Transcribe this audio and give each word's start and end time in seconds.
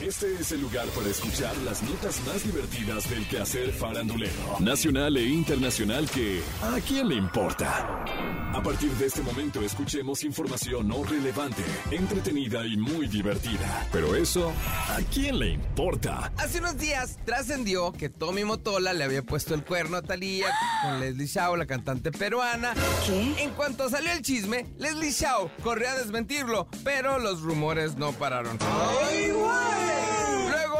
Este 0.00 0.34
es 0.34 0.52
el 0.52 0.60
lugar 0.60 0.86
para 0.88 1.08
escuchar 1.08 1.56
las 1.64 1.82
notas 1.82 2.20
más 2.26 2.44
divertidas 2.44 3.08
del 3.08 3.26
quehacer 3.28 3.72
farandulero, 3.72 4.60
nacional 4.60 5.16
e 5.16 5.24
internacional 5.24 6.08
que 6.10 6.42
¿a 6.62 6.78
quién 6.86 7.08
le 7.08 7.14
importa? 7.14 8.04
A 8.52 8.62
partir 8.62 8.90
de 8.92 9.06
este 9.06 9.22
momento 9.22 9.62
escuchemos 9.62 10.22
información 10.22 10.88
no 10.88 11.02
relevante, 11.02 11.62
entretenida 11.90 12.66
y 12.66 12.76
muy 12.76 13.06
divertida. 13.06 13.86
Pero 13.90 14.14
eso, 14.14 14.52
¿a 14.88 14.98
quién 15.12 15.38
le 15.38 15.48
importa? 15.48 16.30
Hace 16.36 16.58
unos 16.58 16.76
días 16.78 17.16
trascendió 17.24 17.92
que 17.92 18.08
Tommy 18.08 18.44
Motola 18.44 18.92
le 18.92 19.04
había 19.04 19.22
puesto 19.22 19.54
el 19.54 19.64
cuerno 19.64 19.96
a 19.96 20.02
Talía 20.02 20.48
con 20.82 21.00
Leslie 21.00 21.26
Shaw, 21.26 21.56
la 21.56 21.66
cantante 21.66 22.12
peruana. 22.12 22.74
¿Qué? 23.06 23.42
En 23.42 23.50
cuanto 23.50 23.88
salió 23.88 24.12
el 24.12 24.22
chisme, 24.22 24.66
Leslie 24.78 25.10
Shaw 25.12 25.50
corrió 25.62 25.88
a 25.88 25.94
desmentirlo, 25.98 26.68
pero 26.84 27.18
los 27.18 27.40
rumores 27.40 27.96
no 27.96 28.12
pararon. 28.12 28.58
Luego 28.58 29.50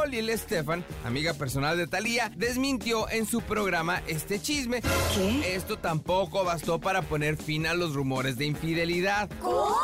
Lil 0.07 0.31
Stefan, 0.39 0.85
amiga 1.05 1.35
personal 1.35 1.77
de 1.77 1.87
Thalía, 1.87 2.31
desmintió 2.37 3.09
en 3.11 3.27
su 3.27 3.41
programa 3.41 4.03
este 4.07 4.41
chisme. 4.41 4.83
¿Qué? 5.15 5.55
Esto 5.55 5.79
tampoco 5.79 6.45
bastó 6.45 6.81
para 6.81 7.03
poner 7.03 7.37
fin 7.37 7.67
a 7.67 7.75
los 7.75 7.95
rumores 7.95 8.37
de 8.39 8.47
infidelidad. 8.47 9.29
¿Cómo? 9.41 9.77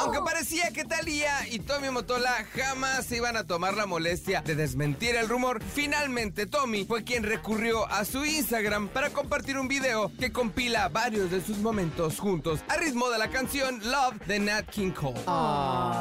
Aunque 0.00 0.20
parecía 0.20 0.70
que 0.70 0.84
Thalía 0.84 1.48
y 1.50 1.58
Tommy 1.58 1.90
Motola 1.90 2.46
jamás 2.54 3.04
se 3.04 3.16
iban 3.16 3.36
a 3.36 3.44
tomar 3.44 3.74
la 3.74 3.84
molestia 3.84 4.42
de 4.42 4.54
desmentir 4.54 5.16
el 5.16 5.28
rumor, 5.28 5.60
finalmente 5.74 6.46
Tommy 6.46 6.84
fue 6.84 7.02
quien 7.02 7.24
recurrió 7.24 7.84
a 7.90 8.04
su 8.04 8.24
Instagram 8.24 8.88
para 8.88 9.10
compartir 9.10 9.58
un 9.58 9.66
video 9.66 10.12
que 10.20 10.30
compila 10.30 10.88
varios 10.88 11.32
de 11.32 11.42
sus 11.42 11.58
momentos 11.58 12.20
juntos 12.20 12.60
a 12.68 12.76
ritmo 12.76 13.10
de 13.10 13.18
la 13.18 13.28
canción 13.28 13.80
Love 13.90 14.24
de 14.26 14.38
Nat 14.38 14.70
King 14.70 14.92
Cole. 14.92 15.18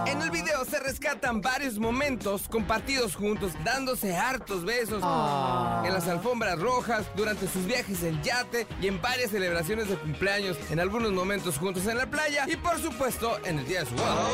En 0.05 0.21
el 0.21 0.29
video 0.29 0.63
rescatan 0.97 1.41
varios 1.41 1.77
momentos 1.77 2.47
compartidos 2.49 3.15
juntos, 3.15 3.51
dándose 3.63 4.15
hartos 4.15 4.65
besos 4.65 5.03
en 5.03 5.93
las 5.93 6.07
alfombras 6.07 6.57
rojas, 6.57 7.05
durante 7.15 7.47
sus 7.47 7.67
viajes 7.67 8.01
en 8.01 8.19
yate 8.23 8.65
y 8.81 8.87
en 8.87 8.99
varias 8.99 9.29
celebraciones 9.29 9.89
de 9.89 9.95
cumpleaños, 9.95 10.57
en 10.71 10.79
algunos 10.79 11.11
momentos 11.11 11.59
juntos 11.59 11.85
en 11.85 11.97
la 11.97 12.07
playa 12.07 12.45
y 12.47 12.55
por 12.55 12.81
supuesto 12.81 13.37
en 13.45 13.59
el 13.59 13.67
día 13.67 13.81
de 13.81 13.85
su 13.85 13.93
boda. 13.93 14.27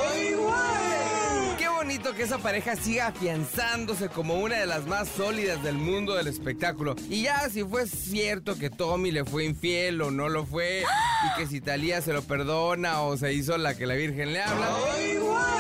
Qué 1.58 1.68
bonito 1.68 2.14
que 2.14 2.24
esa 2.24 2.38
pareja 2.38 2.78
siga 2.78 3.08
afianzándose 3.08 4.08
como 4.08 4.36
una 4.36 4.56
de 4.56 4.66
las 4.66 4.86
más 4.86 5.10
sólidas 5.10 5.62
del 5.64 5.76
mundo 5.76 6.16
del 6.16 6.28
espectáculo. 6.28 6.96
Y 7.10 7.24
ya 7.24 7.50
si 7.50 7.64
fue 7.64 7.88
cierto 7.88 8.58
que 8.58 8.70
Tommy 8.70 9.12
le 9.12 9.26
fue 9.26 9.44
infiel 9.44 10.02
o 10.02 10.12
no 10.12 10.30
lo 10.30 10.46
fue, 10.46 10.82
y 10.82 11.38
que 11.38 11.46
si 11.46 11.60
Talía 11.60 12.02
se 12.02 12.14
lo 12.14 12.22
perdona 12.22 13.02
o 13.02 13.18
se 13.18 13.34
hizo 13.34 13.58
la 13.58 13.76
que 13.76 13.86
la 13.86 13.96
Virgen 13.96 14.32
le 14.32 14.42
habla. 14.42 14.70
La 14.70 15.53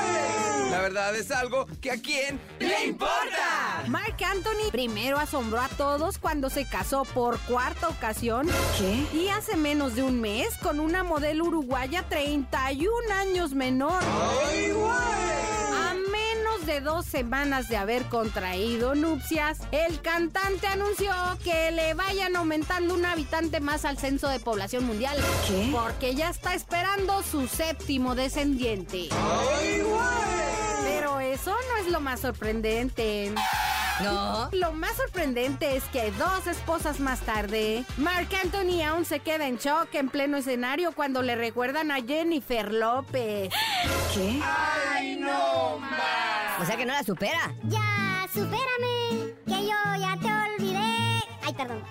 verdad 0.93 1.15
es 1.15 1.31
algo 1.31 1.65
que 1.81 1.89
a 1.89 1.99
quién 1.99 2.39
le 2.59 2.85
importa. 2.85 3.83
Mark 3.87 4.15
Anthony 4.23 4.69
primero 4.71 5.17
asombró 5.17 5.59
a 5.59 5.67
todos 5.69 6.19
cuando 6.19 6.51
se 6.51 6.65
casó 6.65 7.03
por 7.03 7.39
cuarta 7.41 7.89
ocasión 7.89 8.47
¿Qué? 8.77 9.17
y 9.17 9.29
hace 9.29 9.57
menos 9.57 9.95
de 9.95 10.03
un 10.03 10.21
mes 10.21 10.55
con 10.61 10.79
una 10.79 11.03
modelo 11.03 11.45
uruguaya 11.45 12.05
31 12.07 12.91
años 13.11 13.53
menor. 13.53 14.03
A 14.03 15.95
menos 15.95 16.65
de 16.67 16.79
dos 16.79 17.07
semanas 17.07 17.69
de 17.69 17.77
haber 17.77 18.03
contraído 18.03 18.93
nupcias, 18.93 19.59
el 19.71 19.99
cantante 20.01 20.67
anunció 20.67 21.11
que 21.43 21.71
le 21.71 21.95
vayan 21.95 22.35
aumentando 22.35 22.93
un 22.93 23.05
habitante 23.05 23.59
más 23.59 23.83
al 23.85 23.97
censo 23.97 24.27
de 24.29 24.39
población 24.39 24.85
mundial. 24.85 25.17
¿Qué? 25.47 25.69
Porque 25.71 26.13
ya 26.13 26.29
está 26.29 26.53
esperando 26.53 27.23
su 27.23 27.47
séptimo 27.47 28.13
descendiente. 28.13 29.09
Pero 29.09 30.42
eso 31.33 31.51
no 31.51 31.77
es 31.77 31.91
lo 31.91 31.99
más 31.99 32.21
sorprendente. 32.21 33.33
No. 34.01 34.49
Lo 34.51 34.73
más 34.73 34.95
sorprendente 34.97 35.75
es 35.75 35.83
que 35.85 36.11
dos 36.11 36.47
esposas 36.47 36.99
más 36.99 37.19
tarde, 37.21 37.85
Mark 37.97 38.27
Anthony 38.41 38.81
aún 38.83 39.05
se 39.05 39.19
queda 39.19 39.47
en 39.47 39.57
shock 39.57 39.93
en 39.93 40.09
pleno 40.09 40.37
escenario 40.37 40.93
cuando 40.93 41.21
le 41.21 41.35
recuerdan 41.35 41.91
a 41.91 42.01
Jennifer 42.01 42.71
López. 42.73 43.53
¿Qué? 44.13 44.41
O 46.59 46.65
sea 46.65 46.75
que 46.75 46.85
no 46.85 46.93
la 46.93 47.03
supera. 47.03 47.53
Ya, 47.63 48.27
supérame, 48.33 49.33
que 49.45 49.67
yo 49.67 49.95
ya 49.99 50.17
te. 50.21 50.27
Ay. 50.27 50.32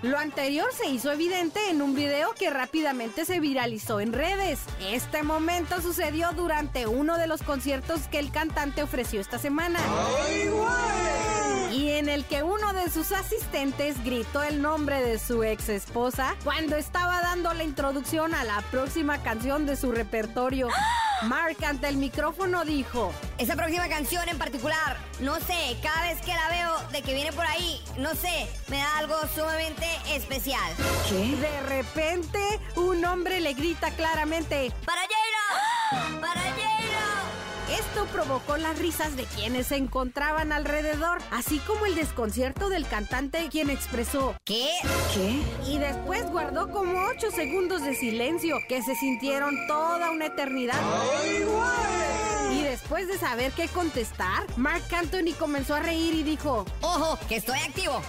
Lo 0.03 0.19
anterior 0.19 0.67
se 0.73 0.89
hizo 0.89 1.13
evidente 1.13 1.71
en 1.71 1.81
un 1.81 1.95
video 1.95 2.35
que 2.37 2.51
rápidamente 2.51 3.25
se 3.25 3.39
viralizó 3.39 4.01
en 4.01 4.13
redes. 4.13 4.59
Este 4.81 5.23
momento 5.23 5.81
sucedió 5.81 6.33
durante 6.33 6.89
uno 6.89 7.19
de 7.19 7.29
los 7.29 7.43
conciertos 7.43 8.09
que 8.09 8.19
el 8.19 8.33
cantante 8.33 8.83
ofreció 8.83 9.21
esta 9.21 9.39
semana. 9.39 9.79
Y 11.71 11.91
en 11.91 12.09
el 12.09 12.25
que 12.25 12.43
uno 12.43 12.73
de 12.73 12.91
sus 12.91 13.13
asistentes 13.13 14.03
gritó 14.03 14.43
el 14.43 14.61
nombre 14.61 15.01
de 15.01 15.21
su 15.21 15.45
ex 15.45 15.69
esposa 15.69 16.35
cuando 16.43 16.75
estaba 16.75 17.23
dando 17.23 17.55
la 17.55 17.63
introducción 17.63 18.35
a 18.35 18.43
la 18.43 18.61
próxima 18.73 19.23
canción 19.23 19.67
de 19.67 19.77
su 19.77 19.93
repertorio. 19.93 20.69
Mark 21.23 21.57
ante 21.65 21.89
el 21.89 21.97
micrófono 21.97 22.65
dijo, 22.65 23.13
Esa 23.39 23.55
próxima 23.55 23.89
canción 23.89 24.29
en 24.29 24.39
particular, 24.39 24.97
no 25.21 25.37
sé, 25.37 25.77
cada 25.83 26.03
vez 26.03 26.21
que 26.21 26.35
la 26.35 26.49
veo 26.49 26.89
de 26.91 27.03
que 27.03 27.15
viene 27.15 27.33
por 27.33 27.47
ahí, 27.47 27.81
no 27.99 28.15
sé, 28.15 28.49
me 28.69 28.79
da 28.79 28.99
algo 28.99 29.15
sumamente 29.35 29.87
especial. 30.11 30.73
¿Qué? 31.09 31.37
de 31.37 31.61
repente 31.63 32.39
un 32.77 33.05
hombre 33.05 33.41
le 33.41 33.55
grita 33.55 33.91
claramente, 33.93 34.73
¡Para 34.85 35.03
provocó 38.25 38.57
las 38.57 38.79
risas 38.79 39.17
de 39.17 39.25
quienes 39.25 39.69
se 39.69 39.77
encontraban 39.77 40.53
alrededor, 40.53 41.19
así 41.33 41.59
como 41.61 41.87
el 41.87 41.97
desconcierto 41.97 42.69
del 42.69 42.87
cantante 42.87 43.49
quien 43.51 43.69
expresó 43.69 44.37
¿Qué? 44.45 44.71
¿Qué? 45.13 45.43
y 45.67 45.79
después 45.79 46.25
guardó 46.31 46.71
como 46.71 47.07
8 47.07 47.31
segundos 47.33 47.83
de 47.83 47.95
silencio 47.95 48.59
que 48.69 48.81
se 48.83 48.95
sintieron 48.95 49.57
toda 49.67 50.11
una 50.11 50.27
eternidad. 50.27 50.81
Y 52.53 52.63
después 52.63 53.09
de 53.09 53.19
saber 53.19 53.51
qué 53.53 53.67
contestar, 53.69 54.45
Mark 54.57 54.85
Anthony 54.97 55.35
comenzó 55.37 55.75
a 55.75 55.81
reír 55.81 56.15
y 56.15 56.23
dijo, 56.23 56.65
¡Ojo, 56.81 57.19
que 57.29 57.37
estoy 57.37 57.59
activo! 57.59 58.01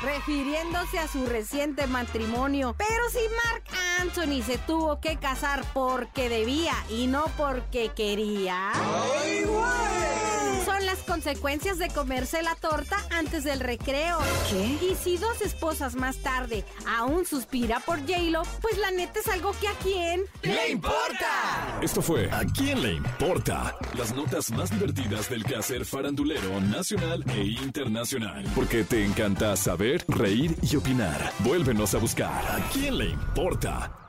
refiriéndose 0.00 0.98
a 0.98 1.08
su 1.08 1.26
reciente 1.26 1.86
matrimonio. 1.86 2.74
Pero 2.78 3.10
si 3.10 3.18
Mark 3.18 3.64
Anthony 4.00 4.42
se 4.42 4.58
tuvo 4.58 5.00
que 5.00 5.16
casar 5.16 5.64
porque 5.74 6.28
debía 6.28 6.74
y 6.88 7.06
no 7.06 7.24
porque 7.36 7.90
quería. 7.94 8.72
Son 8.74 8.82
las 9.60 10.17
consecuencias 11.08 11.78
de 11.78 11.88
comerse 11.88 12.42
la 12.42 12.54
torta 12.54 12.96
antes 13.10 13.42
del 13.42 13.60
recreo. 13.60 14.18
¿Qué? 14.50 14.78
Y 14.86 14.94
si 14.94 15.16
dos 15.16 15.40
esposas 15.40 15.96
más 15.96 16.18
tarde 16.18 16.64
aún 16.86 17.26
suspira 17.26 17.80
por 17.80 17.98
J-Lo, 18.00 18.42
pues 18.60 18.78
la 18.78 18.90
neta 18.90 19.18
es 19.18 19.28
algo 19.28 19.52
que 19.60 19.68
a 19.68 19.72
quién 19.82 20.22
¡Le 20.42 20.70
importa! 20.70 21.80
Esto 21.82 22.02
fue 22.02 22.30
¿A 22.30 22.44
quién 22.44 22.82
le 22.82 22.92
importa? 22.92 23.74
Las 23.96 24.14
notas 24.14 24.50
más 24.52 24.70
divertidas 24.70 25.28
del 25.30 25.44
quehacer 25.44 25.84
farandulero 25.84 26.60
nacional 26.60 27.24
e 27.34 27.42
internacional. 27.42 28.44
Porque 28.54 28.84
te 28.84 29.04
encanta 29.04 29.56
saber, 29.56 30.04
reír 30.08 30.54
y 30.62 30.76
opinar. 30.76 31.32
Vuélvenos 31.40 31.94
a 31.94 31.98
buscar 31.98 32.28
¿A 32.30 32.60
quién 32.72 32.98
le 32.98 33.06
importa? 33.06 34.07